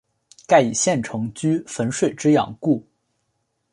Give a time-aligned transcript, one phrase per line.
[0.47, 2.83] 盖以县城居汾水之阳故。